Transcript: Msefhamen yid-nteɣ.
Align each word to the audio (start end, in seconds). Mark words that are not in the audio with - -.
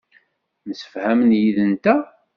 Msefhamen 0.67 1.31
yid-nteɣ. 1.41 2.01